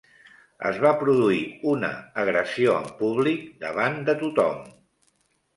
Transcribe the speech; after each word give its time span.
Es 0.69 0.79
va 0.85 0.93
produir 1.01 1.43
una 1.73 1.91
agressió 2.23 2.73
en 2.79 2.89
públic 3.03 3.47
davant 3.67 4.03
de 4.09 4.17
tothom. 4.25 4.59